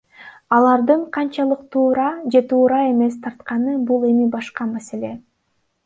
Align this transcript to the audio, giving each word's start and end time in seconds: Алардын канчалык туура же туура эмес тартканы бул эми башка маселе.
Алардын 0.55 1.01
канчалык 1.17 1.61
туура 1.75 2.07
же 2.31 2.41
туура 2.53 2.81
эмес 2.91 3.21
тартканы 3.27 3.79
бул 3.91 4.11
эми 4.13 4.31
башка 4.39 4.73
маселе. 4.77 5.19